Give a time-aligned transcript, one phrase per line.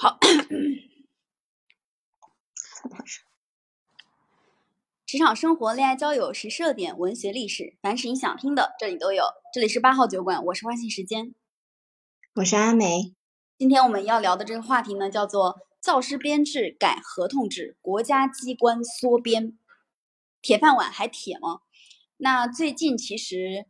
[0.00, 0.16] 好，
[5.04, 9.24] 职场生活、恋爱交友、时事热点、文学历史，凡是你想听的，这里都有。
[9.52, 11.34] 这里是八号酒馆，我是花信时间，
[12.36, 13.12] 我是阿梅。
[13.58, 19.58] 今天我们要聊的这个话题呢，叫做教师编制改合同制，国家机关缩编，
[20.40, 21.62] 铁饭碗还铁吗？
[22.18, 23.66] 那最近其实。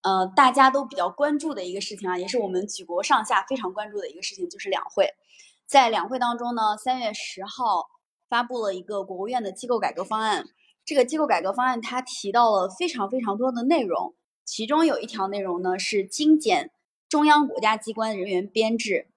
[0.00, 5.12] 呃，大家都比较关注的一个事情啊，也是我们举国上下非常关注的一个事情，就是两会。
[5.68, 7.90] 在两会当中呢，三月十号
[8.26, 10.46] 发布了一个国务院的机构改革方案。
[10.82, 14.14] 这个机构改革方案它提到了非常非常多的内容，
[14.46, 16.70] 其中有一条内容呢是精简
[17.06, 19.08] 中央国家机关人员编制，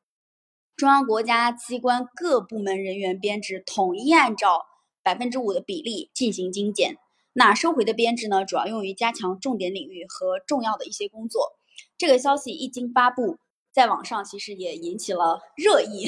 [0.75, 4.65] 中央国家机关各部门人员编制统一按照
[5.01, 6.97] 百分之五的比例进行精简。
[7.31, 11.53] 那收回的编制呢，主要用于加强重点领域和重要的一些工作。
[11.97, 13.37] 这个消息一经发布，
[13.71, 16.07] 在网上其实也引起了热议，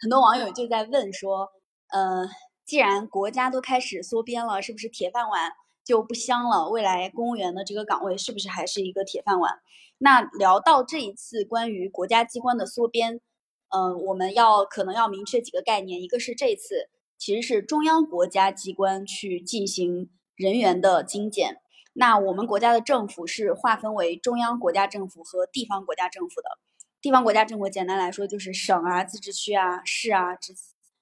[0.00, 1.48] 很多网友就在问说：，
[1.88, 2.28] 呃，
[2.64, 5.52] 既然国家都开始缩编了，是不是铁饭碗
[5.84, 6.68] 就不香了？
[6.68, 9.60] 未来公务员的这个岗位是不是还是一个铁饭碗？
[9.98, 13.20] 那聊到这一次关于国家机关的缩编，
[13.68, 20.10] 嗯，我们要可能要明确几个概念，一个是这次其实是中央国家机关去进行。
[20.36, 21.62] 人员的精简，
[21.94, 26.58] 那我们国家的政府是划分为中央国家政府和地方国家政府的。
[27.00, 30.54] 地方国家政府简单来说就是省啊、自治区啊、市啊、直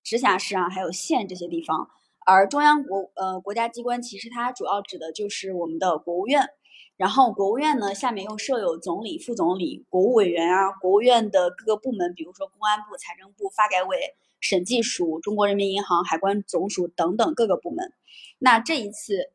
[0.02, 1.88] 直辖市啊，还有县这些地方。
[2.26, 6.48] 而中央国呃国家机关其实它主要指的就是我们的国务院。
[6.96, 17.92] 然后国务院呢下面又设有总理、副总理、国务委员啊，国务院的各个部门，比如说公安部、财政部、发改委、审计署、中国人民银行、海关总署等等各个部门。
[18.38, 19.30] 那这一次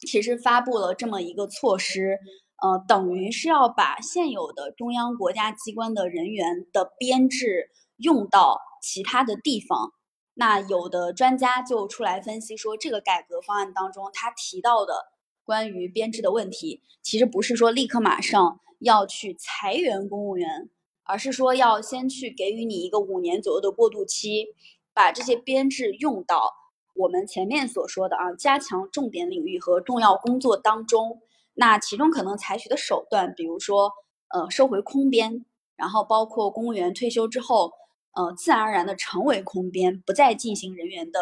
[0.00, 2.18] 其实发布了这么一个措施，
[2.62, 9.92] 呃，等于是要把现有的中央国家机关的人员的编制用到其他的地方。
[10.34, 15.06] 那有的专家就出来分析说，这个改革方案当中他提到的
[15.44, 20.68] 关于编制的问题，其实不是说立刻马上要去裁员公务员，
[21.04, 24.48] 而是说要先去给予你一个五年左右的过渡期，
[24.92, 26.52] 把这些编制用到。
[26.94, 31.20] 我们前面所说的啊，加强重点领域和重要工作当中，
[31.58, 33.90] 那其中可能采取的手段，比如说，
[34.28, 35.44] 呃，收回空编，
[35.74, 37.72] 然后包括公务员退休之后，
[38.14, 41.18] 呃，自然而然的成为空编，不再进行人员的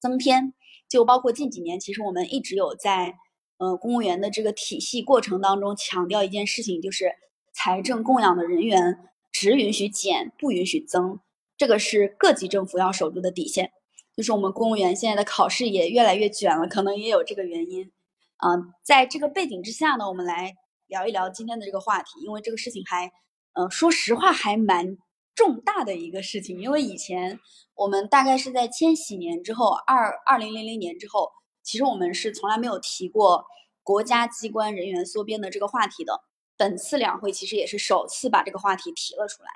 [0.00, 0.52] 增添。
[0.88, 3.14] 就包括近几年，其实我们一直有在，
[3.58, 7.12] 呃，公务员的这个体系过程当中强调一件事情，就是
[7.52, 8.98] 财政供养的人员
[9.30, 11.20] 只允许减，不允许增，
[11.56, 13.70] 这个是各级政府要守住的底线。
[14.16, 17.92] 就是我们公务员现在的考试也越来越卷了，可能也有这个原因。
[18.38, 18.48] 啊，
[18.84, 20.54] 在这个背景之下呢，我们来
[20.86, 23.10] 聊一聊今天的这个话题，因为这个事情还，
[23.52, 24.96] 呃，说实话还蛮
[25.34, 26.60] 重大的一个事情。
[26.60, 27.40] 因为以前
[27.74, 31.32] 我们大概是在千禧年之后，二二零零零年之后，
[31.64, 33.44] 其实我们是从来没有提过
[33.82, 36.20] 国家机关人员缩编的这个话题的。
[36.56, 39.48] 本次两会其实也是首次把这个话题提了出来。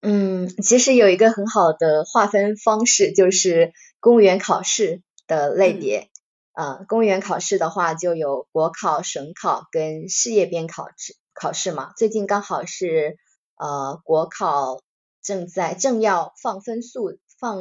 [0.00, 6.08] 嗯，其实有一个很好的划分方式，就是公务员考试的类别。
[6.54, 11.92] 啊，公务员考试的话，就有国考、省考跟事业编考试考试嘛。
[11.96, 13.18] 最近刚好是
[13.56, 14.80] 呃国考
[15.20, 17.60] 正在正要放分数，放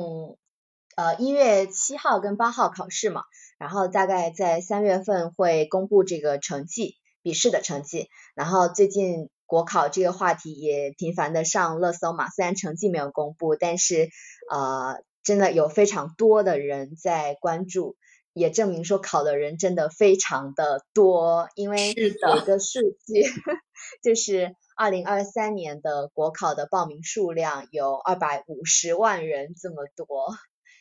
[0.95, 3.23] 呃一月七号跟八号考试嘛，
[3.57, 8.07] 然后大概在三月份会公布这个成绩，笔试的成绩。
[8.35, 9.29] 然后最近。
[9.45, 14.09] 国考这个话题也频繁的上热搜嘛，虽然成绩没有公布，但是
[14.49, 17.95] 呃，真的有非常多的人在关注，
[18.33, 23.23] 也证明说考的人真的非常的多，因为有一个数据，
[24.03, 30.35] 就是二零二三年的国考的报名数量有二百五十万人这么多，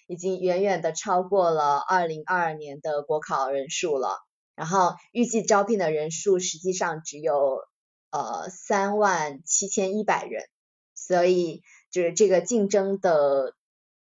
[0.07, 4.19] 已经远远的超过了二零二二年的国考人数了，
[4.57, 7.61] 然后预计招聘的人数实际上只有。
[8.15, 10.45] 呃，三万七千一百人，
[10.95, 13.55] 所以就是这个竞争的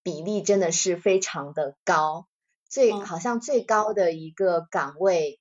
[0.04, 2.28] 比例真的是非常的高，
[2.74, 5.40] 最好像最高的一个岗位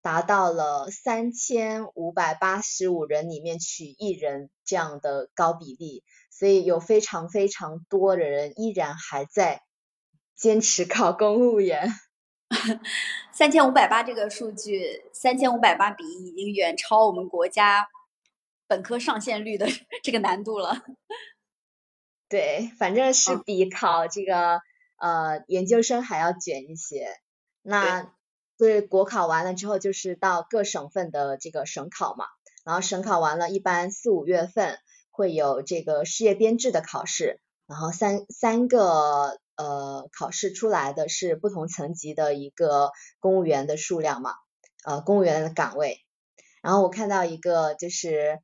[0.00, 9.60] 达到了三千五百八十五人里面取一人这样的高比例，所以有非常非常多的人依然还在
[10.34, 11.92] 坚持考公务员。
[13.30, 17.86] 三千五百八这个数据，三千五百八比已经远超我们国家
[18.66, 19.66] 本科上线率的
[20.02, 20.82] 这个难度了。
[22.26, 24.62] 对，反正是比考这个
[25.02, 27.08] 呃研究生还要卷一些。
[27.60, 28.14] 那
[28.56, 32.26] 对国考完了之后，就是到各省份的这个省考嘛。
[32.64, 34.78] 然后省考完了，一般四五月份
[35.10, 44.34] 会有这个事业编制的考试，然后三三个呃考试出来的是不同层级的一个公务员的数量嘛，
[44.84, 45.98] 呃公务员的岗位。
[46.62, 48.38] 然后我看到一个就是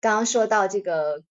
[0.00, 1.22] 刚刚说到这个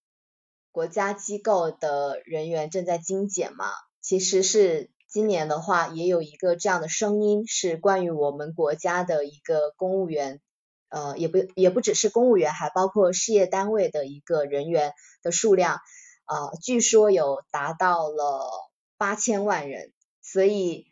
[0.71, 3.65] 国家机构的人员正在精简嘛，
[4.07, 4.89] 其实是。
[5.09, 10.41] 今年的话，也有一个这样的声音，是关于我们国家的一个公务员，
[10.89, 14.91] 呃，也不也不只是公务员，还包括事业单位的一个人员
[15.23, 15.79] 的数量，
[16.25, 18.51] 呃，据说有达到了
[18.97, 20.87] 八千万人，所以，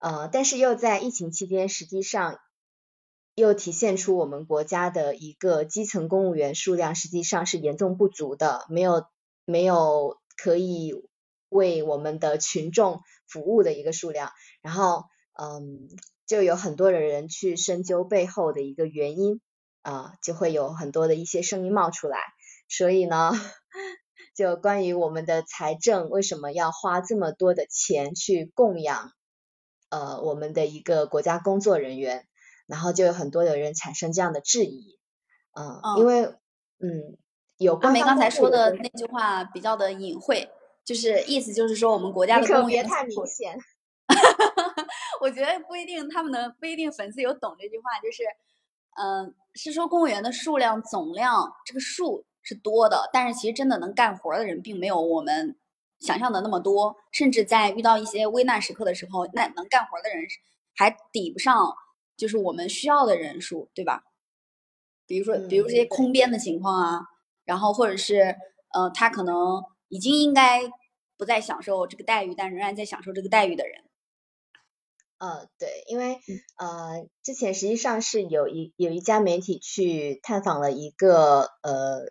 [0.00, 2.40] 呃，但是又在疫情期间，实际上
[3.36, 9.06] 又体现出我们国家的一个基层公务员数量实际上是严重不足的，没有
[9.44, 11.08] 没有可以。
[11.52, 14.32] 为我们的群众服务的一个数量，
[14.62, 15.04] 然后
[15.34, 15.88] 嗯，
[16.26, 19.40] 就有很多的人去深究背后的一个原因
[19.82, 22.18] 啊，就会有很多的一些声音冒出来。
[22.68, 23.32] 所以呢，
[24.34, 29.12] 就关于我们的财政为什么要花这么多的钱去供养
[29.90, 32.26] 呃我们的一个国家工作人员，
[32.66, 34.98] 然后就有很多的人产生这样的质疑，
[35.52, 36.34] 嗯，因为
[36.78, 37.18] 嗯，
[37.58, 40.48] 有阿梅刚才说的那句话比较的隐晦。
[40.84, 43.56] 就是意思就是说，我们国家的公务员太明显。
[45.20, 48.24] 我觉得不一定，他们能不一定粉丝有懂这句话，就是，
[49.00, 55.56] 嗯，是说公务员的数量总量这个数是多的，但是其实真的能干活的人并没有我们
[56.00, 60.24] 想象的那么多，甚至在遇到一些危难时刻的时候，那能干活的人
[60.74, 61.72] 还抵不上
[62.16, 64.02] 就是我们需要的人数，对吧？
[65.06, 67.00] 比如说，比如这些空编的情况啊，
[67.44, 68.36] 然后或者是，
[68.74, 69.62] 呃，他可能。
[69.92, 70.62] 已经应该
[71.18, 73.84] 不再享受这个待遇，但仍然在享受这个待遇的人。
[75.18, 76.18] 呃，对，因为
[76.56, 82.10] 呃，之前实际上是有一有一家媒体去探访了一个呃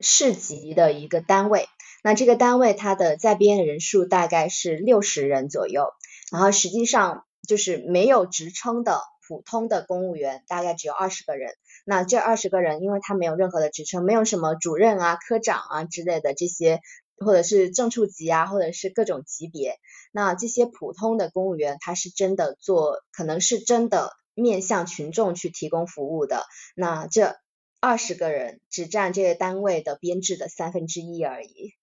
[0.00, 1.68] 市级的一个单位，
[2.02, 5.92] 那这个单位它的在编人数大概是六十人左右，
[6.32, 11.54] 然后实际上就是没有职称的普通的公务员大概只有二十个人。
[11.84, 16.80] 那这二十个人，因为他没有任何的职称，没有什么主任啊、科长啊之类的这些，
[17.18, 19.78] 或者是正处级啊，或者是各种级别。
[20.12, 26.44] 那这些普通的公务员，他是真的做，可能是真的面向群众去提供服务的。
[26.74, 27.36] 那这
[27.80, 31.74] 二十个人只占这个单位的编制的三分之一而已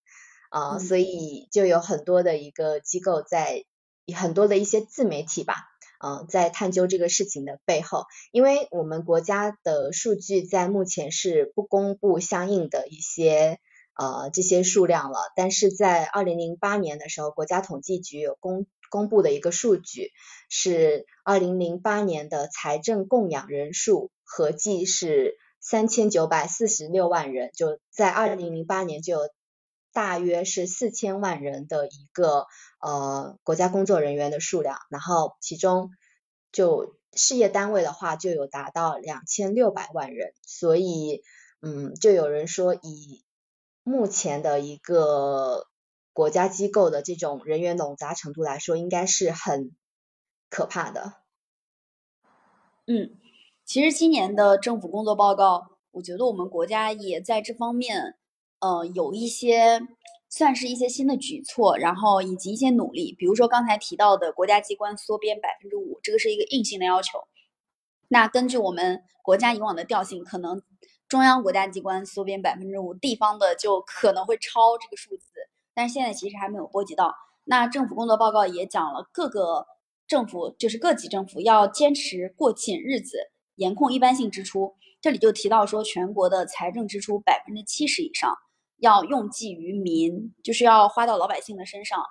[0.49, 3.65] 啊，所以就有很多的一个机构在，
[4.15, 5.70] 很多的一些自媒体吧。
[6.03, 13.59] 嗯，在探究这个事情的背后，因为我们国家的数据在目前是不公布相应的一些
[13.95, 20.11] 呃这些数量了，但是在二零零八年的时候，国家统计局有公公布的一个数据
[20.49, 29.29] 是二零零八年的财政供养人数合计是三千九百四十六万人，就在二零零八年就有
[29.93, 32.47] 大约是四千万人的一个。
[32.83, 35.91] 呃，国家工作人员的数量，然后其中
[36.51, 41.21] 就事业单位的话，就有达到两千六百万人，所以，
[41.61, 43.23] 嗯，就有人说，以
[43.83, 45.67] 目前的一个
[46.11, 49.75] 国家机构的这种人员冗杂程度来说，应该是很
[50.49, 51.13] 可怕的。
[52.87, 53.11] 嗯，
[53.63, 58.15] 其实今年的政府工作报告，我觉得我们国家也在这方面，
[58.61, 59.81] 呃，有一些。
[60.33, 67.19] 算是一些新的举措，然后以及一些努力，比如说刚才提到的国家机关缩编百分之五，这个是一个硬性的要求。
[68.07, 70.61] 那根据我们国家以往的调性，可能
[71.09, 75.25] 中央国家机关缩编百分之五，地方的就可能会超这个数字，
[75.73, 77.13] 但是现在其实还没有波及到。
[77.43, 79.67] 那政府工作报告也讲了，各个
[80.07, 83.17] 政府就是各级政府要坚持过紧日子，
[83.55, 84.75] 严控一般性支出。
[85.01, 88.33] 这里就提到说，全国的财政支出百分之七十以上。
[88.81, 92.03] 要用济于民，就是要花到老百姓的身上。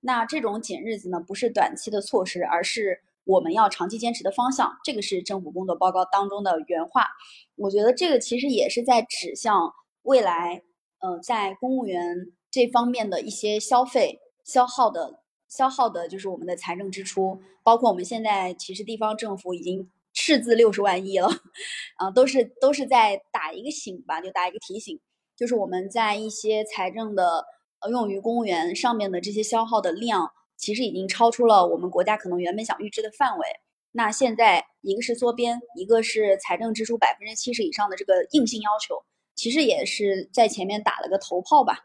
[0.00, 4.76] 那这种紧日子呢，不是短期的措施，而是我们要长期坚持的方向。
[4.84, 7.06] 这个是政府工作报告当中的原话。
[7.54, 10.62] 我觉得这个其实也是在指向未来，
[10.98, 17.40] 呃，在公务员这方面的一些消费消耗的消耗的，就是我们的财政支出。
[17.62, 21.28] 包括我们现在其实地方政府已经赤字六十万亿了，
[21.98, 25.00] 啊，都是都是在打一个醒吧，就打一个提醒。
[25.36, 27.44] 就是我们在一些财政的
[27.80, 33.46] 呃用于公务员上面的这些消耗的量，其实已经超出了我们国家可能原本想预支的范围。
[33.92, 41.84] 那现在一个是缩编，一个是财政支出百分之七十以上的这个硬性要求，其实也是在前面打了个头炮吧。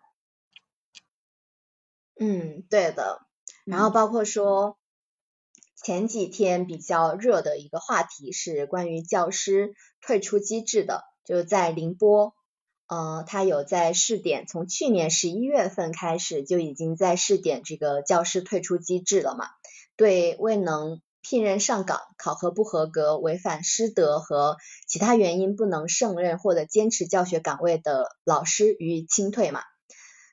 [2.20, 3.20] 嗯，对的。
[3.66, 4.78] 然后包括说
[5.76, 12.34] 前几天比较热的一个话题是关于教师退出机制的，就是在宁波。
[12.92, 19.46] 呃，它有在试点，从去年十一月份开始就已经在试点这个教师退出机制了嘛，
[19.96, 24.58] 对未能聘任上岗、考核不合格、违反师德和
[24.90, 29.62] 其他原因不能胜任或者坚持教学岗位的老师予以清退嘛。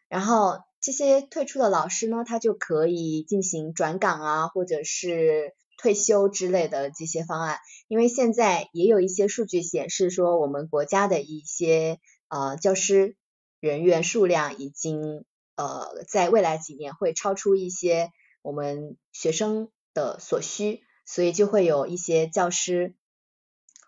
[0.09, 7.59] 然后这些退出的老师呢，他就可以进行转岗啊，或者是退休之类的这些方案。
[7.87, 13.17] 因为现在也有一些数据显示说，我们国家的一些呃教师
[13.61, 15.25] 人员数量已经
[15.57, 18.11] 呃在未来几年会超出一些
[18.43, 19.71] 我们学生。
[19.95, 22.95] 的所需，所以就会有一些教师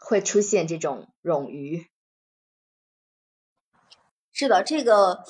[0.01, 1.87] 会出现这种冗余。
[4.33, 5.23] 是的，这个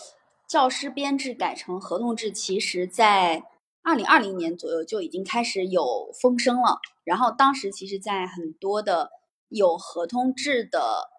[0.48, 3.42] 教师编制改成合同制，其实在
[3.82, 6.78] 二零二零年左右就已经开始有风声了。
[7.04, 9.10] 然后当时其实，在很多的
[9.48, 11.10] 有合同制的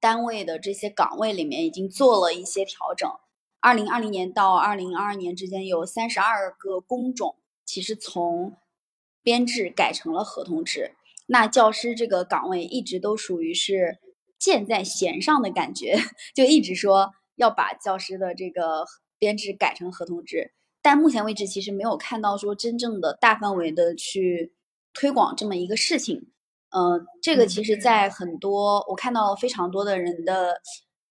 [0.00, 3.08] 单位的这些岗位里面，已经做了一些调整。
[3.60, 8.56] 二零二零年到二零二二年之间，有三十二个工种，其实从
[9.22, 10.92] 编制改成了合同制，
[11.26, 13.98] 那教师这个岗位一直都属于是
[14.38, 15.98] 箭在弦上的感觉，
[16.34, 18.86] 就一直说要把教师的这个
[19.18, 24.54] 编制改成合同制，但目前为止其实没有看到说真正的大范围的去
[24.94, 26.32] 推广这么一个事情。
[26.70, 30.60] 嗯，这个其实在很多我看到非常多的人的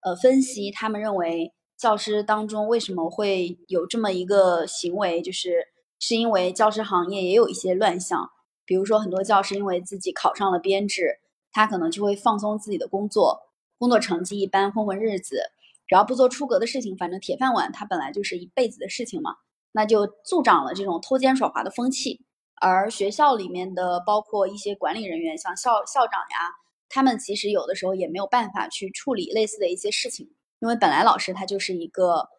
[0.02, 5.68] 呃分析，他们认为教师当中为什么会有这么一个行为，就是。
[6.02, 8.30] 是因为教师行业也有一些乱象，
[8.64, 11.20] 比如说很多教师因为自己考上了编制，
[11.52, 13.42] 他可能就会放松自己的工作，
[13.78, 15.42] 工作成绩一般，混混日子，
[15.90, 19.36] 只要不做出格的事情，反正铁饭碗他本来就是一辈子的事情嘛，
[19.74, 22.22] 那就助长了这种偷奸耍滑的风气。
[22.62, 26.52] 而学校里面的包括一些管理人员，像校校长呀，
[26.90, 32.30] 他们其实有的时候也没有办法去处理类似的一些事情，因为本来老师他就是一个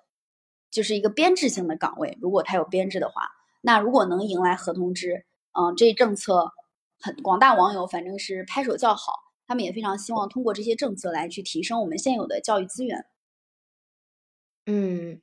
[0.71, 3.23] 就是一个编制性的岗位，如果他有编制的话。
[3.63, 6.51] 那如果能迎来合同制，嗯，这政策
[6.99, 9.13] 很广大网友反正是拍手叫好，
[9.47, 13.05] 他们也非常希望通过这些政策来去提升我们现有的教育资源。
[14.65, 15.21] 嗯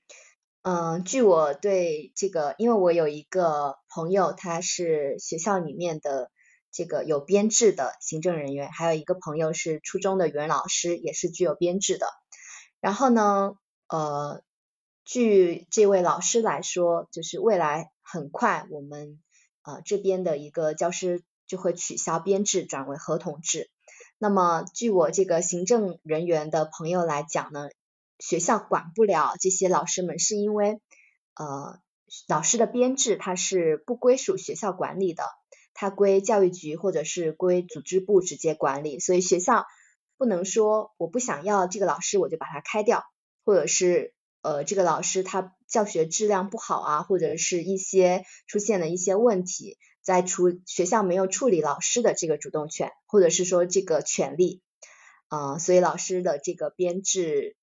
[0.69, 6.29] 嗯，据我对这个，因为我有一个朋友，他是学校里面的
[6.73, 12.07] 这个有编制的行政人员，还有一个朋友是初中的语文老师，也是具有编制的。
[12.81, 13.53] 然后呢，
[13.87, 14.43] 呃，
[15.05, 17.89] 据这位老师来说，就是未来。
[18.01, 19.21] 很快，我们
[19.63, 23.69] 呃这边的一个教师就会取消编制，转为合同制。
[24.17, 27.69] 那么，据我这个行政人员的朋友来讲呢，
[28.19, 30.79] 学校管不了这些老师们，是因为
[31.35, 31.79] 呃
[32.27, 35.23] 老师的编制它是不归属学校管理的，
[35.73, 39.65] 它归教育局或者是归组织部直接管理，所以学校
[40.17, 43.03] 不能说我不想要这个老师，我就把他开掉，
[43.43, 44.13] 或者是。
[44.43, 54.61] 呃，这个老师他教学质量不好啊，或者是一些出现了一些问题，在处学校没有处理老师的这个主动权，或者是说这个权利，
[55.27, 57.57] 啊，所以老师的这个编制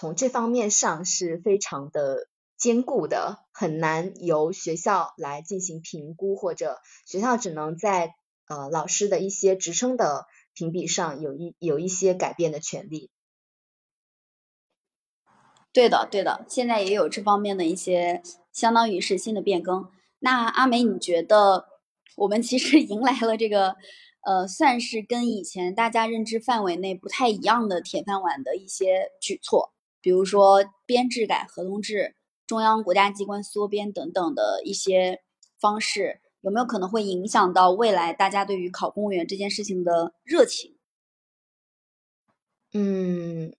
[0.00, 8.14] 从这方面上是非常的坚固的，很难由学校来进行评估，或者学校只能在
[8.46, 13.10] 呃老师的一些职称的评比上有一有一些改变的权利。
[15.72, 19.90] 对的，对的，现在也有这方面的一些，相当于是新的变更。
[20.20, 21.66] 那阿梅，你觉得
[22.14, 23.74] 我们其实 迎来了这个，
[24.24, 29.72] 呃，算是跟以前大家认知范围内不太一样的铁饭碗的一些举措，
[30.08, 35.20] 比如说编制改合同制、中央国家机关缩编等等的一些
[35.60, 40.78] 方式，有没有可能会影响到未来大家对于考公务员这件事情的热情？
[42.72, 43.54] 嗯。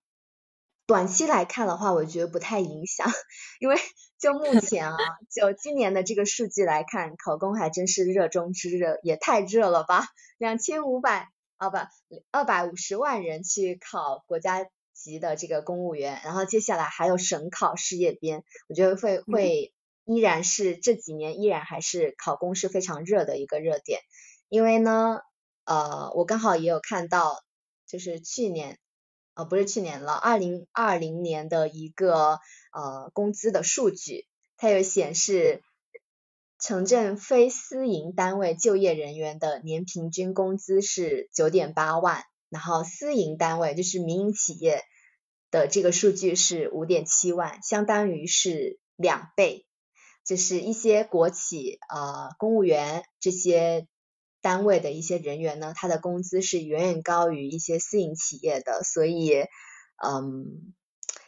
[0.88, 3.08] 短期来看的话，我觉得不太影响，
[3.62, 3.76] 因为
[4.18, 4.98] 就目 前啊，
[5.30, 10.08] 就今年的这个数据来看，考公还真是热中之热，也太热了吧！
[10.40, 11.78] 两千五百啊不，
[12.32, 14.66] 二百五十万人去考国家
[15.02, 19.74] 级的这个公务员，然后接下来还有省考事业编，我觉得会会
[20.06, 24.02] 依然是这几年依然还是考公是非常热的一个热点，
[24.50, 25.22] 因为呢，
[25.66, 27.44] 呃，我刚好也有看到，
[27.88, 28.78] 就是去年。
[29.36, 32.40] 呃，不是去年了，二零二零年的一个
[32.74, 34.28] 呃工资的数据，
[34.58, 35.64] 它有显示，
[36.60, 44.84] 城镇非私营单位就业人员的年平均工资是九点八万，然后私营单位就是民营企业
[45.52, 49.66] 的这个数据是五点七万，相当于是两倍，
[50.26, 53.88] 就是一些国企呃公务员这些。
[54.42, 59.44] 单位的一些人员呢，他的工资是远远高于一些私营企业的，所以，
[60.02, 60.74] 嗯，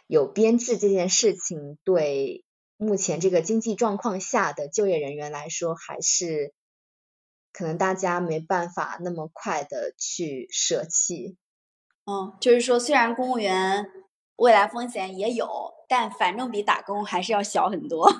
[0.07, 2.45] 有编制这件事情，对
[2.77, 6.53] 目前这个经济状况下的就业人员来说，还是
[7.51, 11.35] 可能大家没办法那么快的去舍弃。
[12.05, 13.87] 嗯，就是说，虽然公务员
[14.41, 15.47] 未来风险也有，
[15.87, 18.11] 但反正比打工还是要小很多。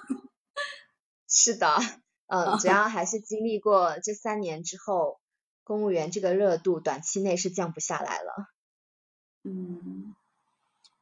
[1.28, 1.68] 是的，
[2.28, 5.20] 嗯，主要还是经历过这三年之后，
[5.64, 8.50] 公务员这个热度短期内是降不下来了。
[9.44, 10.14] 嗯，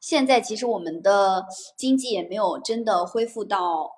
[0.00, 1.44] 现在其实我们的
[1.76, 3.90] 经济也没有真的恢复到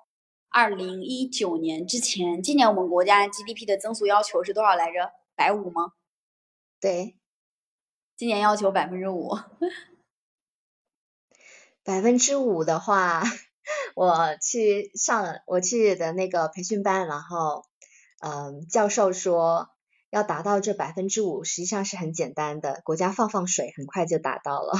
[0.49, 2.43] 二零一九年之前。
[2.43, 5.13] 今年我们国家 GDP 的增速要求是多少来着？
[5.35, 5.93] 百五吗？
[6.81, 7.15] 对。
[8.17, 9.31] 今年要求百分之五，
[11.83, 13.23] 百分之五的话，
[13.95, 17.65] 我去上我去的那个培训班，然后，
[18.21, 19.69] 嗯，教授说
[20.09, 24.73] 要达到这百分之五，实际上是很简单的，国家放放水，很快就达到了。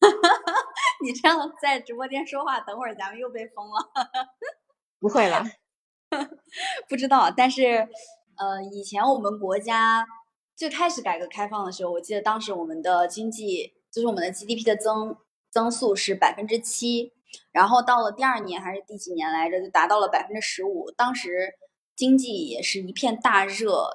[1.02, 3.90] 你这样在直播间说话，等会儿咱们又被封了。
[4.98, 5.44] 不会了，
[6.88, 7.88] 不知道，但是，
[8.36, 10.06] 呃，以前我们国家。
[10.56, 15.16] 最开始改革开放的时候，我记得当时我们的经济就是我们的 GDP 的增
[15.50, 17.12] 增速是百分之七，
[17.52, 20.90] 然后到了第二年还是第几年来着，就达到了百分之十五。
[20.90, 21.54] 当时
[21.94, 23.88] 经济也是一片大热，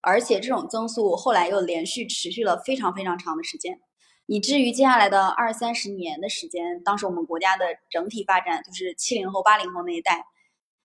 [0.00, 3.80] 而且这种增速后来又连续持续了非常非常长的时间，
[4.26, 10.24] 以至于接下来的二三十年的时间，当时我们国家的整体发展就是七零后、八零后那一代，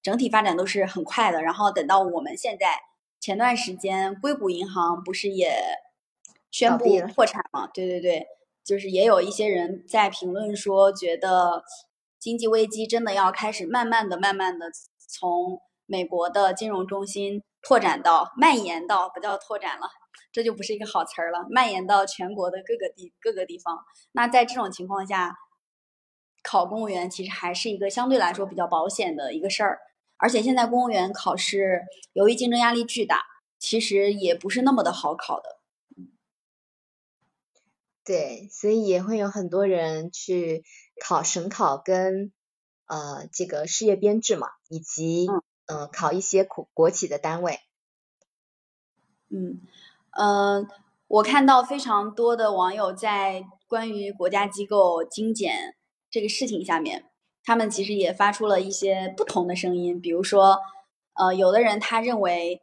[0.01, 1.41] 整体发展都是很快的。
[1.41, 2.79] 然后等到我们现在。
[3.21, 5.57] 前段时间，硅谷银行不是也
[6.51, 7.65] 宣布破产吗？
[7.73, 8.27] 对对对，
[8.65, 11.63] 就是也有一些人在评论说，觉得
[12.19, 14.71] 经济危机真的要开始慢慢的、慢慢的
[15.07, 19.87] 从美国的金融中心拓展到、蔓延到，不叫拓展了，
[20.31, 23.77] 这就不是一个好词儿了，蔓延到全国的各个地各个地方。
[24.13, 25.35] 那在这种情况下，
[26.41, 29.79] 考公务员其实还是一个相对来说比较保险的一个事儿。
[30.17, 31.81] 而且现在公务员考试，
[32.13, 33.21] 由于竞争压力巨大，
[33.59, 35.54] 其实也不是那么的好考的。
[38.05, 40.63] 对，所以也会有很多人去
[41.03, 42.31] 考省考跟
[42.85, 45.27] 呃这个事业编制嘛，以及
[45.65, 47.59] 嗯考一些国国企的单位。
[49.29, 49.59] 嗯
[50.11, 50.69] 嗯，
[51.07, 55.75] 我看到非常多的网友在关于国家机构精简
[56.11, 57.05] 这个事情下面。
[57.43, 60.59] 他们其实也发出了一些不同的声音，比如说，
[61.13, 62.61] 呃，有的人他认为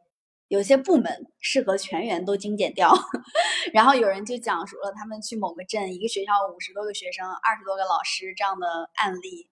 [0.53, 2.93] 有些部门适合全员都精简掉，
[3.73, 9.49] 然后有人就讲述了他们去某个镇，一个学校五十多个学生，二十多个老师这样的案例。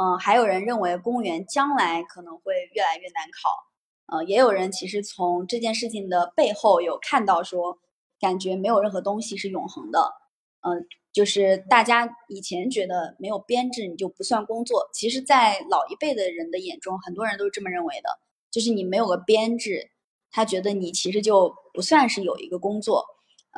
[0.00, 4.16] 嗯，还有人认为公务员将来可能会越来越难考。
[4.16, 7.76] 呃，也有人其实从这件事情的背后有看到说，
[8.18, 10.14] 感觉没有任何东西是永恒的。
[10.62, 10.86] 嗯。
[11.12, 18.08] 就是大家以前觉得没有编制你就不算工作，其实，在老一辈的人的眼中，很多人都是这么认为的。
[18.50, 19.90] 就是你没有个编制，
[20.38, 23.04] 他觉得你其实就不算是有一个工作。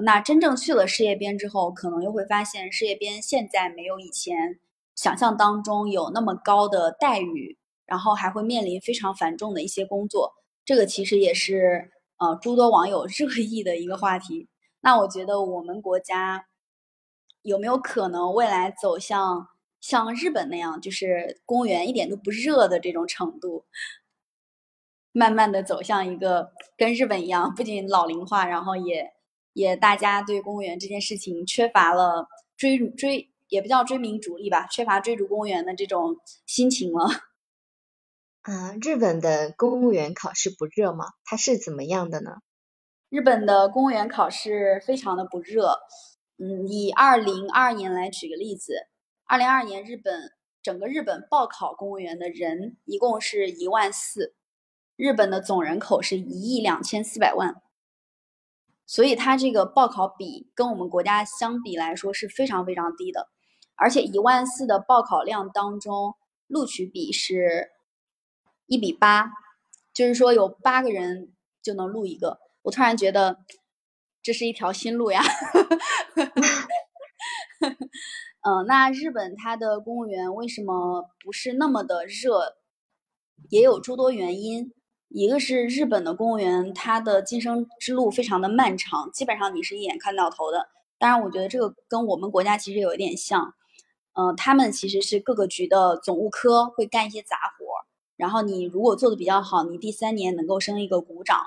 [0.03, 4.59] 那真正去了事业编之后，可能又会发现事业编现在没有以前
[4.97, 10.33] 想象当中有那么高的待遇，然后还会面临非常繁重的一些工作。
[10.65, 14.49] 这个其实也是呃诸多网友 热议的一个话题。
[14.81, 16.47] 那我觉得我们国家。
[17.43, 19.49] 有没有可能未来走向
[19.81, 23.65] 像日本那样，就是公务员一点都不热的这种程度，
[25.13, 29.13] 慢慢的走向一个跟日本一样，不仅老龄化，然后也
[29.53, 37.07] 也大家对公务员这件事情缺乏了追追，也不叫追名逐利吧，缺乏追逐公务员的这种心情了。
[38.43, 41.07] 啊，日本的公务员考试不热吗？
[41.25, 42.39] 它是怎么样的呢？
[43.09, 45.77] 日本的公务员考试非常的不热。
[46.39, 48.73] 嗯，以二零二二年来举个例子，
[49.27, 54.35] 二零二二年日本整个日本报考公务员的人一共是一万四，
[55.01, 57.63] 日本的总人口是一亿两千四百万，
[58.85, 63.29] 所以它这个报考比跟我们国家相比来说是非常非常低的，
[63.77, 67.71] 而且一万四的报考量当中，录取比是
[68.67, 69.31] 一比八，
[69.95, 71.33] 就是说有八个人
[71.63, 73.39] 就能录一个，我突然觉得。
[74.23, 75.23] 这是一条新路呀，
[78.43, 82.57] 嗯， 那日本它的公务员为什么不是那么的热？
[83.49, 84.75] 也有诸多原因，
[85.13, 90.69] 一个是日本的公务员他的晋升之路非常的漫长，基本上你是一眼看到头的。
[90.99, 93.55] 当然，我觉得这个跟我们国家其实有一点像，
[94.13, 97.67] 嗯，他们其实是各个局的总务科会干一些杂活，
[98.17, 101.41] 然后你如果做的比较好，你第三年能够升一个股长。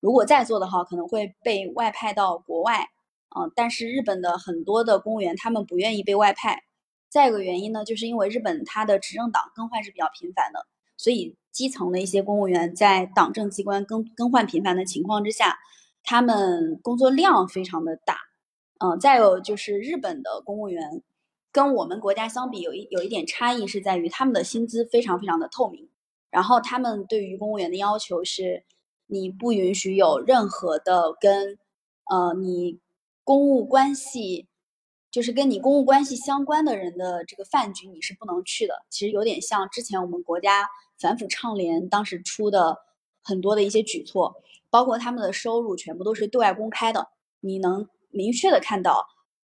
[0.00, 2.90] 如果再做的话，可能会被外派到国外，
[3.34, 6.64] 嗯，但是日本的很多的公务员他们不愿意被外派，
[7.08, 10.66] 再一个原因呢，就是因为日本它的执政党更换是比较频繁的，
[10.96, 15.58] 所以基层的一些公务员在党政机关更更换频繁的情况之下，
[16.02, 18.18] 他们工作量非常的大。
[18.78, 21.02] 嗯，再有就是日本的公务员
[21.50, 25.88] 跟我们国家相比有一有一点差异是在于他们的薪资非常非常的透明，
[26.30, 28.64] 然后他们对于公务员的要求是，
[29.06, 31.58] 你不允许有任何的跟
[32.10, 32.80] 呃你
[33.24, 34.46] 公务关系。
[35.08, 38.74] 就是跟你公务关系相关的人的这个饭局，你是不能去的。
[38.90, 42.78] 其实有点像之前我们国家反腐倡廉当时出的
[43.22, 47.08] 很多的一些举措，包括他们的收入全部都是对外公开的，
[47.40, 49.06] 你能明确的看到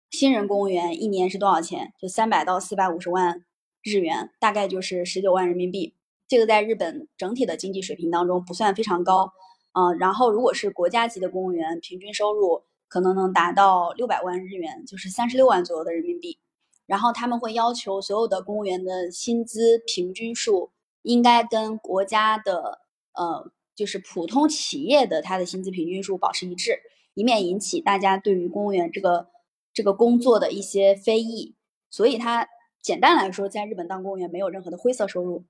[0.10, 3.46] 新人公务员一年是多少钱，就三百到四百五十万
[3.84, 5.96] 日元，大概就是十九万人民币。
[6.28, 9.34] 这个在日本整体的经济水平当中不算非常高，
[9.74, 12.64] 嗯，然后如果是国家级的公务员，平均收入。
[12.92, 16.40] 可能能达到六百万日元，就是三十六万左右的人民币。
[16.86, 20.72] 然后他们会要求所有的公务员的薪资平均数
[21.04, 22.80] 应该跟国家的
[23.14, 26.80] 呃，就是普通企业的他的薪资平均数保持一致，
[27.14, 29.28] 以免引起大家对于公务员这个
[29.74, 31.56] 这个工作的一些非议。
[31.90, 32.48] 所以，他
[32.82, 35.44] 简单来说，在日本当公务员没有任何的灰色收入，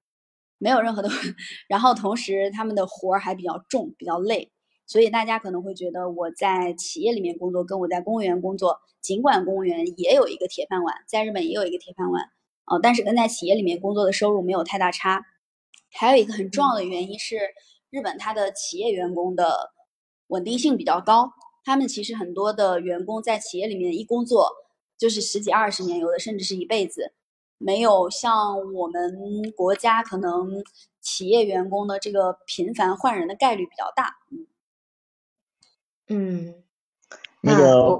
[0.57, 1.09] 没有任何的。
[1.69, 4.51] 然后，同时他们的活儿还比较重，比较累。
[4.87, 12.23] 所以大家可能会觉得我在企业里面工作，跟我在公务员工作，尽管公务员也有一个铁饭碗，在日本也有一个铁饭碗，
[12.65, 15.25] 呃，但是跟在企业里面工作的收入没有太大差。
[15.91, 17.37] 还有一个很重要的原因是，
[17.89, 19.71] 日本它的企业员工的
[20.27, 21.31] 稳定性比较高，
[21.63, 24.49] 他们其实很多的员工在企业里面一工作
[24.97, 27.13] 就是十几二十年，有的甚至是一辈子，
[27.57, 30.63] 没有像我们国家可能
[31.01, 34.47] 企业员工的这个频繁换人的概率比较大，嗯。
[36.07, 36.63] 嗯，
[37.41, 37.97] 那个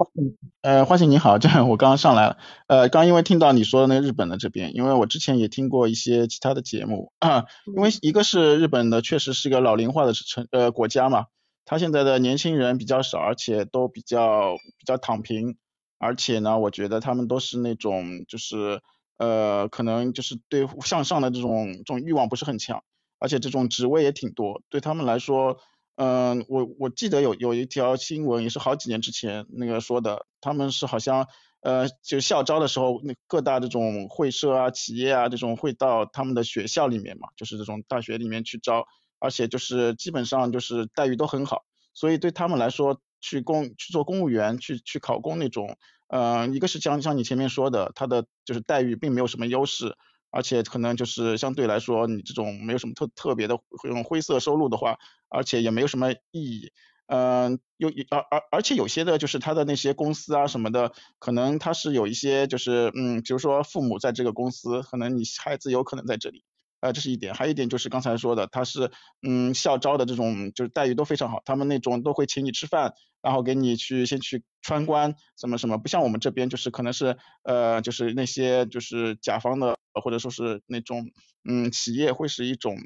[0.60, 11.26] 呃，花信你好，这样我刚刚上来了，呃，刚因为听到你说那日本的这边，因为我之前也听过一些其他的节目啊，因为一个是日本的确实是一个老龄化的城呃国家嘛，
[11.64, 15.56] 他现在的年轻人比较少，而且都比较比较躺平，
[15.98, 18.80] 而且呢，我觉得他们都是那种就是
[19.18, 22.84] 呃，可能就是对向上的这种这种欲望不是很强，
[23.18, 25.58] 而且这种职位也挺多，对他们来说。
[25.96, 31.28] 嗯，我我记得有有一条新闻，也是好几年之前那个说的，他们是好像
[31.60, 38.86] 呃，就校招的时候，那各大这种会社啊、企业啊这种会到他们的学校里面嘛，就是这种大学里面去招，
[39.18, 45.76] 而且就是基本上就是待遇都很好，所以对他们来说，去公去做公务员、去去考公那种，
[46.08, 49.94] 嗯，一个是像像你前面说的，他的就是待遇并没有什么优势。
[50.32, 56.72] 而且可能就是相对来说，你这种没有什么特特别的这种灰色收入的话，而且也没有什么意义。
[57.06, 66.42] 嗯，有而而而且有些的就是他的那些公司啊什么的，可能他是有一些就是嗯，比如说父母在这个公司，可能你孩子有可能在这里。
[66.82, 68.90] 呃，这是一点，还有一点就是刚才说的，他是
[69.22, 72.92] 嗯校招的这种就是待遇都非常好，他们那种都会请你吃饭，
[73.22, 81.08] 然后给你去先去参观什么什么，不像我们这边就是可能是呃就是那些就是甲方的或者说是那种
[81.48, 82.76] 嗯企业会是一种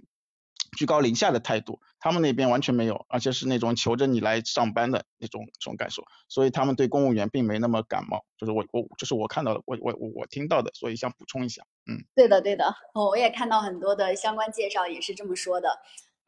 [0.77, 11.65] 居高临下的态度，他们那边完全没有，而且是那种求着你来上班的那种这种感受，所以他们对公务员并没那么感冒，就是我我这是我看到的，我我我我听到的，所以想补充一下。
[11.91, 15.81] 嗯，对的，对的，我也看到很多的相关介绍也是这么说的，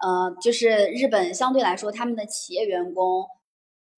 [0.03, 3.27] 呃，就是日本相对来说，他们的企业员工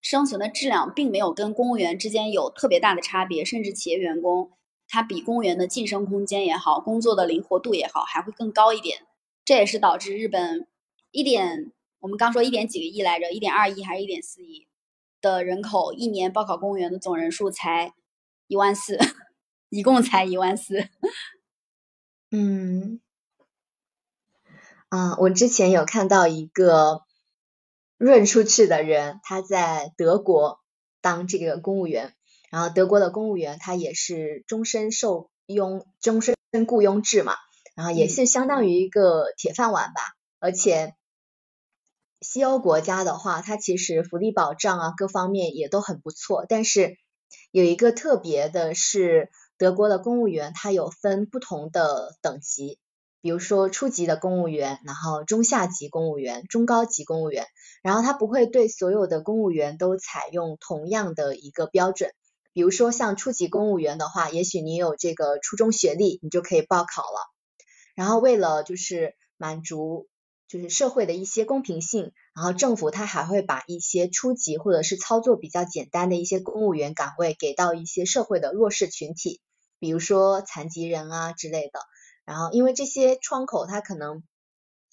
[0.02, 4.50] 生存的质量并没有跟公务员之间有特别大的差别，甚至企业员工
[4.88, 9.02] 他比公务员的晋升空间也好，工作的灵活度也好，还会更高一点。
[9.50, 10.68] 这也是导致日本
[11.10, 14.68] 一点，我们刚说一点几个亿来着，一点二亿还是一点四亿
[15.20, 17.92] 的人口，一年报考公务员的总人数才
[18.46, 18.96] 一万四，
[19.68, 20.88] 一共才一万四。
[22.30, 23.00] 嗯，
[24.88, 27.02] 啊，我之前有看到一个
[27.98, 30.60] 润出去的人，他在德国
[31.00, 32.14] 当这个公务员，
[32.52, 36.36] 然后德国的公务员他也是终身受佣、终身
[36.68, 37.34] 雇佣制嘛，
[37.74, 40.00] 然后也是相当于一个铁饭碗吧。
[40.38, 40.94] 而且
[42.20, 46.96] 西欧国家的话，它其实福利保障啊各方面也都很不错，但是
[47.50, 49.30] 有一个特别的是。
[49.61, 52.78] 德国的公务员他有分不同的等级，
[53.20, 57.44] 比如说初级的公务员，然后中下级公务员，中高级公务员，
[57.83, 62.11] 然后他不会对所有的公务员都采用同样的一个标准。
[62.54, 67.28] 比如说像初级公务员的话，也许你有这个初中学历，你就可以报考了。
[67.94, 70.09] 然后为了就是满足
[70.48, 79.40] 就是社会的一些公平性，然后政府他还会把一些初级或者是操作比较简单的一些公务员岗位给到一些社会的弱势群体。
[79.79, 81.81] 比如说残疾人啊之类的。
[82.26, 84.22] 然后因为这些窗口它可能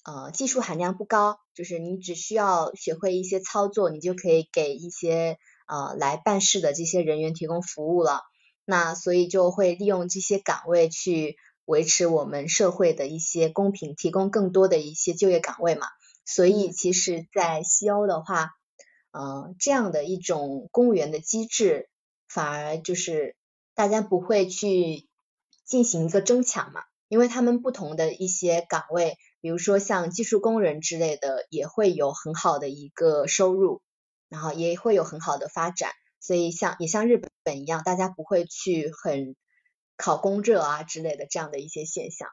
[0.04, 8.22] 呃技术含量不高，就是你只需要学会一些操作，你就可以给一些呃来办事的这些人员提供服务了。
[8.64, 11.36] 那所以就会利用这些岗位去
[11.68, 15.86] 维持我们社会的一些公平，提供更多的一些就业岗位嘛。
[16.24, 18.52] 所以其实，在西欧的话，
[19.10, 21.90] 呃，这样的一种公务员的机制，
[22.26, 23.36] 反而就是
[23.74, 25.06] 大家不会去
[25.66, 33.82] 进行一个争抢嘛，因为他们不同的一些岗位，比如说像技术工人之类的，也会有很好的一个收入，
[34.30, 35.90] 然后也会有很好的发展。
[36.18, 39.36] 所以像也像日本一样，大家不会去很
[39.98, 42.30] 考公热啊之类的这样的一些现象。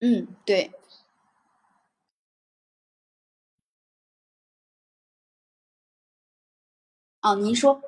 [0.00, 0.72] 嗯，对。
[7.20, 7.82] 哦，您说。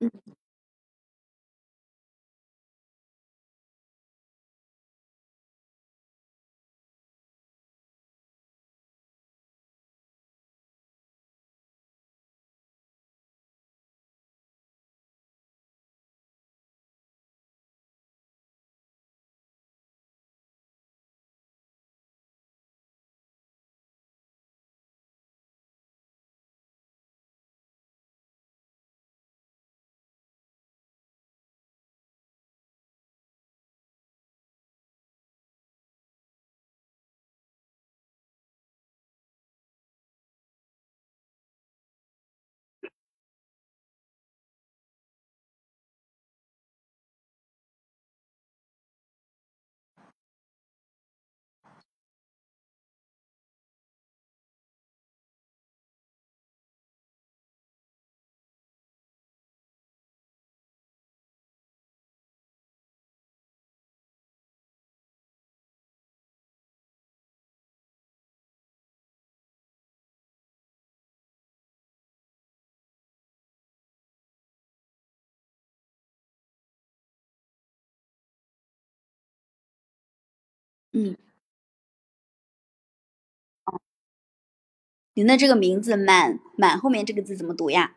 [0.00, 0.39] 嗯。
[80.92, 81.16] 嗯。
[85.14, 87.94] 您的这个名字“满”满后面这个字怎么读呀？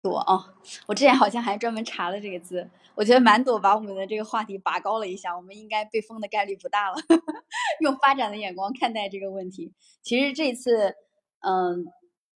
[0.00, 0.54] 朵哦，
[0.86, 6.96] 我之前好像还专门查了这个字，我觉得满朵把我们的这个话题拔高了一下，我们应该被封的概率不大了。
[7.82, 10.94] 用发展的眼光看待这个问题，其实这次，
[11.40, 11.84] 嗯，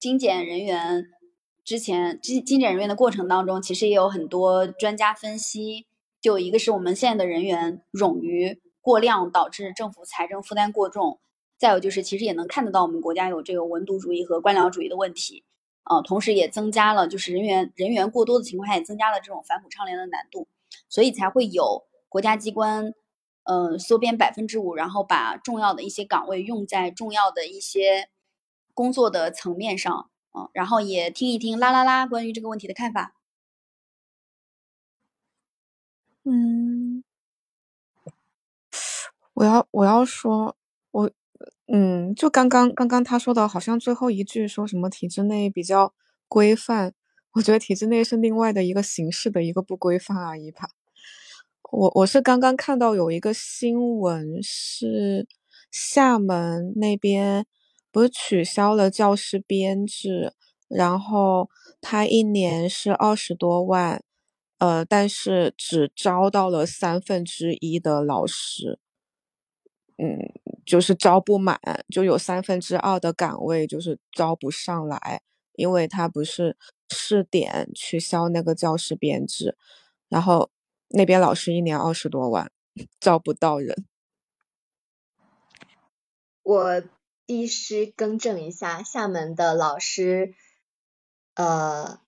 [0.01, 1.07] 精简人员
[1.63, 5.87] 之前精精简人员的过程当中，其实也有很多专家分析，
[6.23, 11.21] 就一个是我们现在的人员冗余过量，导致政府财政负担过重，
[11.59, 15.45] 再有就是其实也能看得到我们国家有这个文牍主义和官僚主义的问题。
[15.85, 20.47] 呃，同时也增加了，就是人员人员过多的情况下，也增加了这种反腐倡廉的难度，
[20.89, 22.95] 所以才会有国家机关，
[23.43, 28.09] 呃，缩编百分之五，然后把重要的一些岗位用在重要的一些
[28.75, 30.09] 工作的层面上，
[30.39, 33.17] 嗯，然后也听一听啦啦啦关于这个问题的看法。
[36.25, 37.03] 嗯，
[39.35, 40.57] 我要我要说，
[40.91, 41.11] 我。
[41.75, 45.95] 嗯，就刚刚刚刚他说的，好像最后一句说什么体制内比较
[46.29, 46.93] 规范，
[47.33, 50.69] 我觉得体制内是另外的一个形式的一个不规范而已吧。
[51.71, 55.27] 我我是刚刚看到有一个新闻，是
[55.71, 57.47] 厦门那边
[57.91, 60.35] 不是取消了教师编制，
[60.69, 61.49] 然后
[61.81, 64.03] 他一年是二十多万，
[64.63, 68.79] 呃，但是只招到了三分之一的老师。
[69.99, 70.17] 嗯，
[70.65, 75.21] 就是招不满，就有三分之二的岗位就是招不上来，
[75.55, 76.57] 因为他不是
[76.91, 79.57] 试点取消那个教师编制，
[80.09, 80.53] 然后
[80.91, 82.53] 那边老师一年二十多万，
[83.01, 83.85] 招不到人。
[86.45, 86.83] 我
[87.27, 90.35] 必须更正一下，厦门的老师，
[91.35, 92.01] 呃，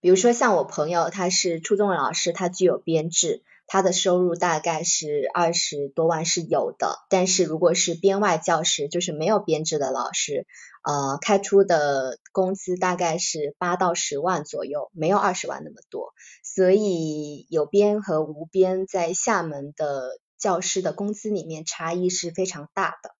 [0.00, 3.42] 比如说像我朋友，他是初中老师，他具有编制。
[3.70, 10.46] 他的收入大概是二十多万是有的，但是如果是编外教师，就是没有编制的老师，
[10.84, 23.17] 呃，开出的工资大概是八到十万左右，没有二十万那么多，所以有编和无编在厦门的教师的工资里面差异是非常大的。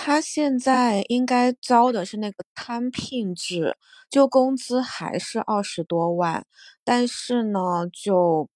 [0.00, 3.76] 他现在应该招的是那个摊聘制，
[4.08, 6.46] 就工资还是二十多万，
[6.84, 8.48] 但是呢，就。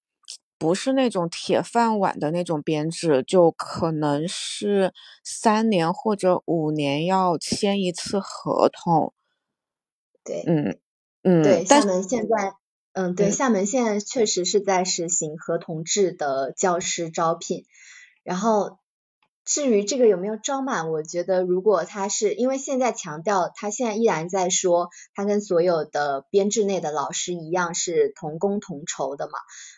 [0.59, 9.13] 不是那种铁饭碗的那种编制，就可能是三年或者五年要签一次合同。
[10.23, 10.79] 对，嗯
[11.23, 12.53] 嗯，对，厦门现在，
[12.93, 17.65] 嗯，对，厦门现在确实是在实行合同制的教师招聘。
[18.23, 18.79] 然后，
[19.45, 29.33] 至于这个有没有招满，我觉得如果他是因为现在强调，他现在依然在说，他跟所有的编制内的老师一样是同工同酬的嘛。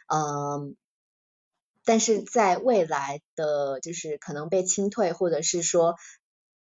[0.07, 0.75] 嗯，
[1.83, 5.95] 但是在未来的就是可能被清退或者是说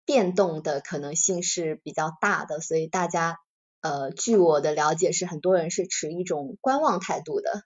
[0.06, 3.38] 变动的可能性是比较大的，所以大家
[3.80, 7.64] 呃，据我的了解是很多人是持一种观望态度的。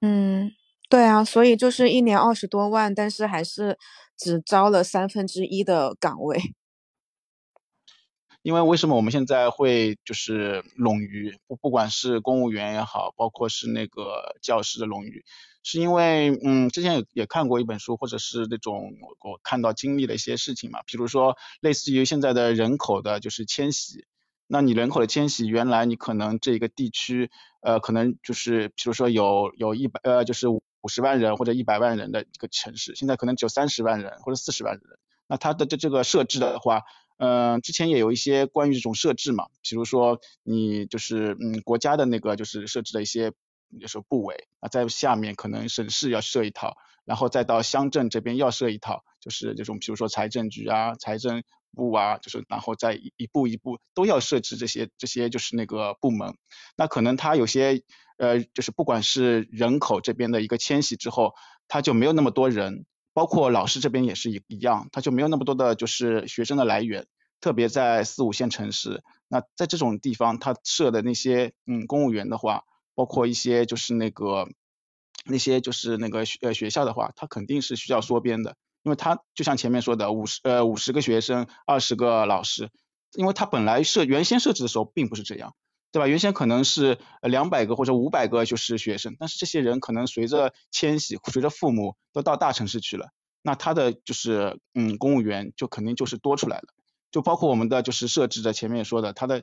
[0.00, 0.50] 嗯，
[0.90, 3.78] 对啊，所以就是一年二十多万，但是还是
[4.18, 6.36] 只招了三分之一的岗位。
[8.42, 15.24] 因为为什么我们现在会就是冗余，不不管是公务员也好，包括是那个教师的冗余，
[15.62, 24.06] 是因为嗯，之前也也看过一本书，或者是那种我我看到经历的一些事情嘛，比如说类似于现在的人口的就是迁徙，
[24.48, 27.30] 那你人口的迁徙，原来你可能这个地区
[27.60, 30.48] 呃可能就是比如说有有一百呃就是
[30.82, 36.82] 五十万人或者一百万人的一个城市，现在可能只有三十万人或者四十万人，那它的这这个设置的话。
[37.22, 43.30] 嗯，之前也有一些关于这种设置嘛，比如说你就是嗯国家的那个就是设置的一些
[43.78, 51.42] 就是部委啊，在下面可能省市要设一套，然后再到乡镇这边要设一套，就是这种比如说财政局啊、财政
[51.74, 56.38] 部啊，就是然后再一步一步都要设置这些这些就是那个部门，
[56.74, 57.82] 那可能它有些
[58.20, 61.34] 呃就是不管是人口这边的一个迁徙之后，
[61.66, 62.84] 它就没有那么多人。
[63.12, 67.08] 包括老师这边也是一一样，他就没有那么多的，就是学生的来源，
[67.40, 72.62] 特别在四五线城市，那在这种地方，他设的那些嗯公务员的话，
[72.94, 74.48] 包括一些就是那个
[75.24, 82.70] 那些就是那个学呃学校的话，他肯定是需要缩编的，因为他就像前面说的五十呃五十个学生，二十个老师，
[83.12, 85.56] 因为他本来设原先设置的时候并不是这样。
[85.92, 86.06] 对吧？
[86.06, 93.08] 原先可能是两百个或者五百个就是学生，但是这些人可能随着迁徙，随着父母都到大城市去了，
[93.42, 96.68] 那他的就是嗯公务员就肯定就是多出来了，
[97.10, 99.42] 就包括我们的就是设置的前面说的，他的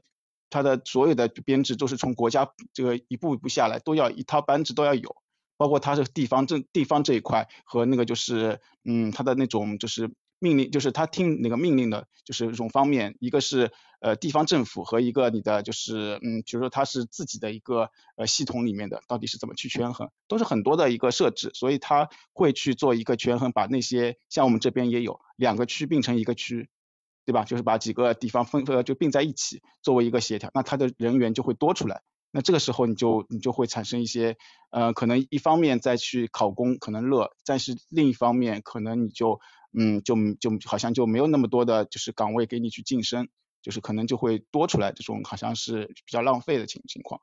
[0.49, 5.17] 他的所有的编制都是从国家这个一步一步下来，都要一套班制都要有，
[5.57, 26.69] 包括他是地方政地方这一块和那个就是嗯他的那种就是命令，就是他听那个命令的，就是这种方面，一个是呃地方政府和一个你的就是嗯，比如说他是自己的一个呃系统里面的，到底是怎么去权衡，都是很多的一个设置，所以他会去做一个权衡，把那些像我们这边也有两个区并成一个区。
[27.25, 27.43] 对吧？
[27.43, 32.01] 就是把几个地方分呃就并在一起，作为一个协调，那他的人员就会多出来。
[32.31, 34.37] 那这个时候你就你就会产生一些
[34.69, 39.41] 呃可能一方面再去考公可能乐，但是另一方面可能你就
[39.77, 43.27] 嗯就就好像就没有那么多的就是岗位给你去晋升，
[43.61, 47.21] 就是可能就会多出来这种好像是比较浪费的情情况。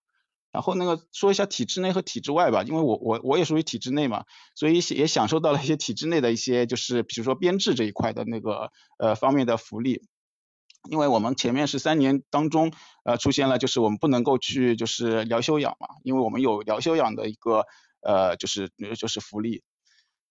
[0.52, 4.24] 然后那个说一下体制内和体制外吧，因为我我我也属于体制内嘛，
[4.54, 10.02] 所以也享受到了一些体制内的一些就是比如说编制这一块的那个呃方面的福利，
[10.88, 12.72] 因为我们前面是三年当中
[13.04, 17.66] 呃出现了就是我们不能够去就是疗休养嘛，因为我们有疗休养的一个
[18.00, 19.64] 呃就是就是福利，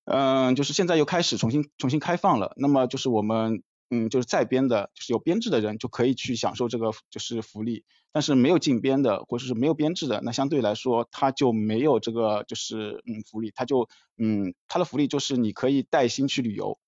[0.06, 3.62] 嗯就是现在又开始重新重新开放了，那么就是我们。
[3.90, 16.80] 嗯，就是在编的，就是有编制的人就可以去享受这个就是福利，但是没有进编的或者是没有编制的，那相对来说他就没有这个就是嗯福利，他就嗯他的福利就是你可以带薪去旅游，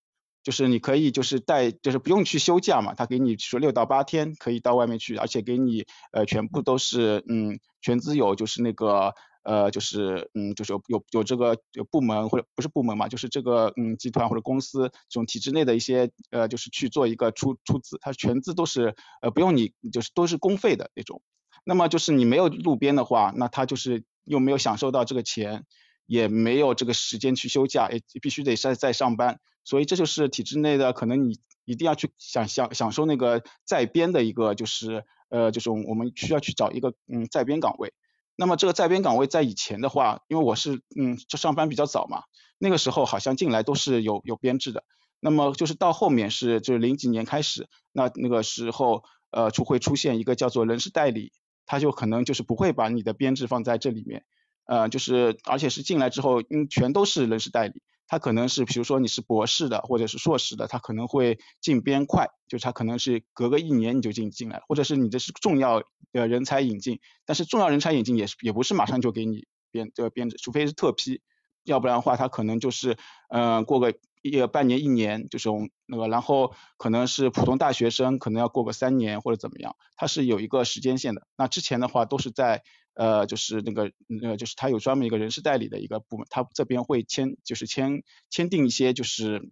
[0.44, 9.14] 就是你可以就是带就是不用去休假嘛，他给你说六到八天可以到外面去，而且给你呃全部都是嗯全资有就是那个。
[9.46, 21.22] 呃，就是嗯，就是有有有这个有部门或者不是部门嘛，就是这个嗯集团或者公司这种体制内的一些呃，就是去做一个出出资，它全资都是呃不用你就是都是公费的那种。
[21.64, 25.66] 那么就是你没有路边的话，那他就是又没有享受到这个钱，
[26.06, 29.40] 也没有这个时间去休假，也必须得在在上班。
[29.64, 37.94] 所以这就是体制内的，可能你一定要去享享享受那个在编的一个就是呃就是我们需要去找一个嗯在编岗位。
[38.36, 42.24] 那么这个在编岗位在以前的话，因为我是嗯就上班比较早嘛，
[42.58, 44.84] 那个时候好像进来都是有有编制的。
[45.20, 51.32] 那么就是到后面是就是零几年开始，那那个时候呃就会出现一个叫做人事代理，
[51.66, 54.26] 他就可能就是不会把你的编制放在这里面，
[54.66, 57.82] 呃就是而且是进来之后嗯全都是人事代理。
[58.08, 71.22] 他可能是，比如说你是博士的或者是硕士的，他可能会进编快，就是他可能是隔个一年你就进进来了，或者是你这是重要的人才引进，但是重要人才引进也是也不是马上就给你编这个编制，除非是特批，
[71.64, 72.98] 要不然的话他可能就是
[73.30, 81.28] 嗯过个一半年一年这种那个，然后可能是普通大学生可能要过个三年或者怎么样，它是有一个时间线的。
[81.38, 82.64] 那之前的话都是在。
[82.96, 83.92] 呃，就是那个，
[84.24, 89.50] 呃，就是他有专门一个人事代理的一个部门，他这边会签，就是签签订一些就是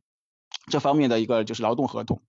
[0.72, 2.22] 这方面的一个就是劳动合同，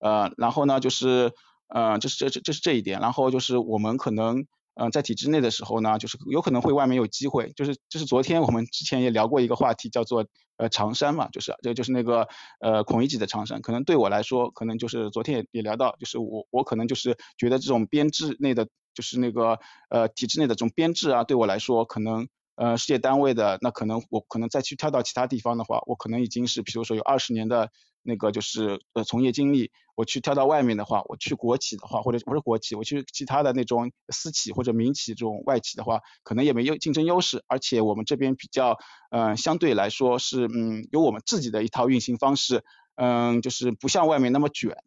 [0.00, 1.32] 呃，然后呢，就是，
[1.68, 4.44] 呃，这是这这这是这一点，然后就是我们可能，
[4.74, 12.26] 嗯，在体制内的时候呢，就是有可能会外面有机会，就是就是昨天我们之前也聊过一个话题，叫做呃长山嘛，就是这就是那个
[12.58, 18.66] 呃孔乙己的长山，可能对我来说，可能就是昨天也也聊到，就是我我可能就是觉得这种编制内的。
[18.96, 22.26] 就是那个呃体制内的这种编制啊，对我来说可能
[22.56, 27.70] 呃事业单位的那可能我可能再去跳到其他地方的话，我可能已经是比如说有二十年的
[28.02, 38.78] 那个就是呃从业经历，我去跳到外面的话，我去国企的话或者不是国企，我去其他的那种私企或者民企这种外企的话，可能也没有竞争优势，而且我们这边比较
[39.10, 44.78] 嗯相对来说是嗯有我们自己的一套运行方式，嗯就是不像外面那么卷。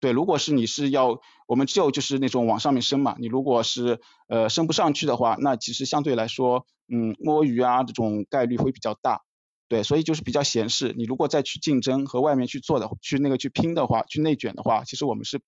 [0.00, 9.20] 对，如果是你是要，我们就就是那种往上面升嘛，你如果是呃升不上去的话，那其实相对来说，嗯摸鱼啊这种概率会比较大，
[9.68, 10.94] 对，所以就是比较闲适。
[10.96, 15.38] 你如果再去竞争和外面去做的，去那个去拼的话，去内卷的话，其实我们是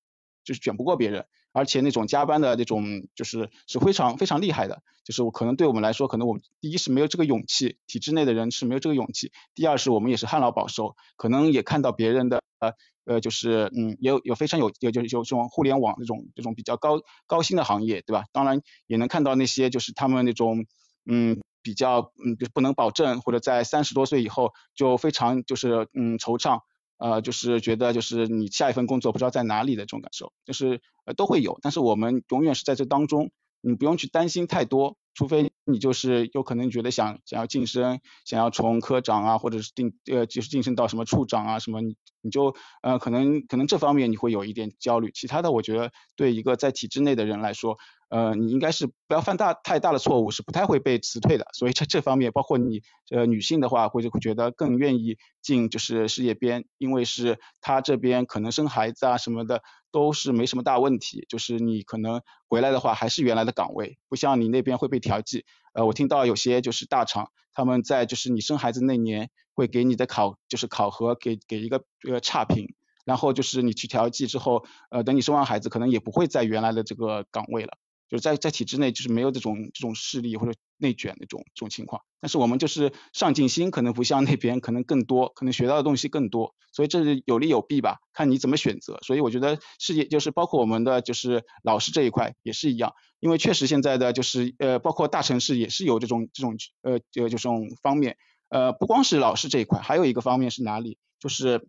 [0.44, 2.84] 就是卷不过别人，而且那种加班的那种
[3.14, 12.40] 就是是非常非常厉害的，就是我可能对我们来说，可能我们第一是没有这个勇气，体制内的人是没有这个勇气，第二是我们也是旱涝保收，可能也看到别人的。
[12.58, 12.72] 呃
[13.04, 18.26] 呃，就是嗯，也有有非常有有就有这种互联网这种这种比较高高薪的行业，对吧？
[18.30, 20.66] 当然也能看到那些就是他们那种
[21.04, 26.60] 嗯比较嗯就不能保证或者在三十多岁以后就非常就是嗯惆怅，
[27.02, 34.96] 呃就是觉得就是你下一份工作不知道在哪里的这种感受，就是呃都会有，但是我们永远是在这当中，你不用去担心太多。
[35.14, 45.10] 除非你就是有可能觉得想想要晋升，想要从科长啊，或者是定呃就是晋升到什么处长啊什么，你你就呃可能可能这方面你会有一点焦虑。
[45.12, 47.76] 其他的我觉得对一个在体制内的人来说，
[48.12, 51.46] 呃，你应该是不要犯大太大的错误，是不太会被辞退的。
[51.54, 65.46] 所以在这方面，包括你呃女性的话，会会觉得更愿意进就是事业编，因为是她这边可能生孩子啊什么的都是没什么大问题，就是你可能回来的话还是原来的岗位，不像你那边会被调剂。
[65.72, 72.74] 呃，我听到有些就是大厂他们在就是你生孩子那年会给你的考就是考核给给一个呃差评。
[73.04, 77.76] 然后就是你去调剂之后，呃，等你生完孩子，可能也不会在原来的这个岗位了，
[78.12, 82.02] 就是在在体制内就是没有这种这种势力或者内卷那种这种情况。
[82.20, 88.98] 但是我们就是上进心可能不像那边可能更多，可能学到的东西更多，所以这是有利有弊吧，看你怎么选择。
[89.00, 98.18] 所以我觉得事业就是包括我们的就是老师这一块也是一样，因为确实现在的就是呃包括大城市也是有这种这种呃就这种方面，
[98.50, 100.98] 呃不光是老师这一块，还有一个方面是哪里？
[101.18, 101.66] 就是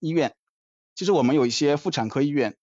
[0.00, 0.34] 医院。
[0.94, 2.56] 其实我们有一些妇产科医院，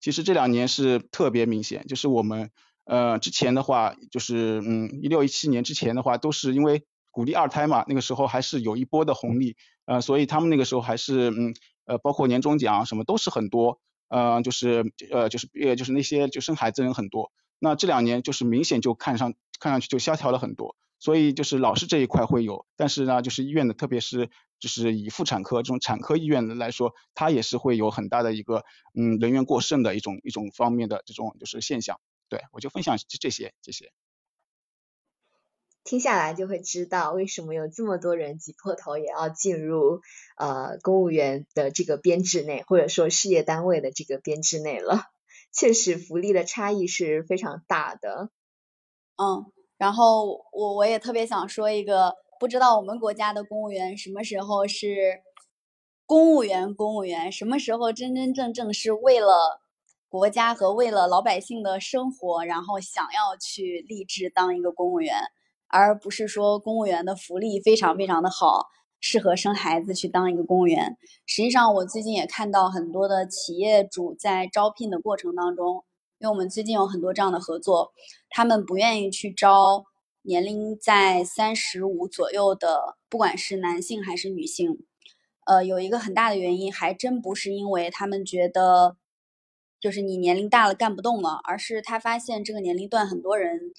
[0.00, 2.50] 其实这两年是特别明显，就是我们
[2.84, 13.78] 呃之前的话，就是嗯一六一七年之前的话，都是因为鼓励二胎嘛，那个时候还是有一波的红利，呃所以他们那个时候还是嗯呃包括年终奖什么都是很多，
[14.08, 20.76] 呃就是呃就是呃就是那些就生孩子人很多，那这两年就是明显就看上看上去就萧条了很多。
[21.02, 24.28] 所以就是老师这一块会有，但是呢，就是医院的，特别是
[24.60, 31.98] 就是以妇产科这种产科医院的来说，它也是会有很大的一个嗯人员过剩的一种一种方面的这种就是现象。
[32.28, 33.90] 对我就分享这些这些。
[35.82, 40.02] 听下来就会知道为什么有这么多人挤破头也要进入
[40.36, 45.04] 呃公务员的这个编制内，或者说事业单位的这个编制内了。
[45.52, 48.30] 确实福利的差异是非常大的。
[49.16, 49.50] 嗯。
[49.78, 55.20] 然后我我也特别想说一个，不知道我们国家的公务员什么时候是
[56.06, 56.74] 公务员？
[56.74, 59.60] 公务员什么时候真真正正是为了
[60.08, 65.14] 国家和为了老百姓的生活，然后想要去立志当一个公务员，
[65.68, 68.68] 而不是说公务员的福利非常非常的好，
[69.00, 70.96] 适合生孩子去当一个公务员。
[71.26, 75.84] 实际上，我最近也看到很多的企业主在招聘的过程当中。
[76.18, 77.92] 因为我们最近有很多这样的合作，
[78.30, 79.84] 他们不愿意去招
[80.22, 84.84] 年龄在三十五左右的，不管是男性还是女性。
[85.46, 88.96] 呃，有一个很大的原因，还真不是因为他们觉得
[89.80, 93.72] 就是你年龄大了干不动了，而是他发现这个年龄段很多人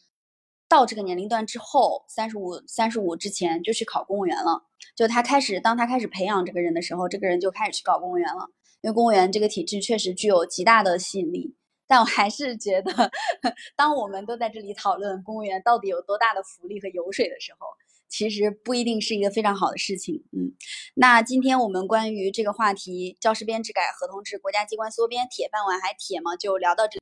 [0.68, 4.64] 到这个年龄段之后，三十五、三十五之前就去考公务员了。
[4.96, 8.50] 就他开始，当他开始培养这个人的时候，这个人就开始去搞公务员了。
[8.82, 11.56] 因为公务员这个体制确实具有极大的吸引力。
[11.92, 13.12] 但我还是觉得，
[13.76, 17.68] 当我们都在这里讨论公务员到底有多大的福利和油水的时候，
[18.08, 20.24] 其实不一定是一个非常好的事情。
[20.32, 20.56] 嗯，
[20.96, 26.38] 那今天我们关于这个话题，教师编制改、合同制、国家机关缩编、铁饭碗还铁吗？
[26.38, 26.90] 就聊到这。